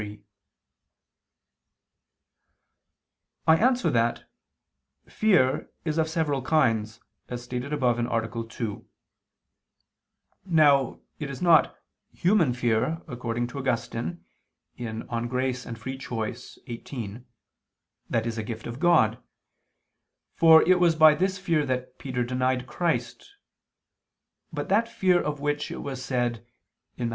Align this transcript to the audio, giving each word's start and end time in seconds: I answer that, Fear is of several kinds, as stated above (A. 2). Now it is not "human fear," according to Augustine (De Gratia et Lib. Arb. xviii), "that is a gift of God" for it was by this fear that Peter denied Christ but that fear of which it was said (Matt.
I 3.45 3.55
answer 3.57 3.91
that, 3.91 4.23
Fear 5.07 5.69
is 5.85 5.99
of 5.99 6.09
several 6.09 6.41
kinds, 6.41 6.99
as 7.29 7.43
stated 7.43 7.71
above 7.71 7.99
(A. 7.99 8.43
2). 8.49 8.85
Now 10.43 11.01
it 11.19 11.29
is 11.29 11.39
not 11.39 11.77
"human 12.11 12.51
fear," 12.55 13.03
according 13.07 13.45
to 13.49 13.59
Augustine 13.59 14.25
(De 14.75 14.85
Gratia 15.03 15.67
et 15.67 15.73
Lib. 15.85 15.97
Arb. 16.01 16.33
xviii), 16.33 17.23
"that 18.09 18.25
is 18.25 18.39
a 18.39 18.43
gift 18.43 18.65
of 18.65 18.79
God" 18.79 19.21
for 20.33 20.63
it 20.63 20.79
was 20.79 20.95
by 20.95 21.13
this 21.13 21.37
fear 21.37 21.63
that 21.67 21.99
Peter 21.99 22.23
denied 22.23 22.65
Christ 22.65 23.35
but 24.51 24.67
that 24.69 24.89
fear 24.89 25.21
of 25.21 25.39
which 25.39 25.69
it 25.69 25.83
was 25.83 26.03
said 26.03 26.43
(Matt. 26.97 27.09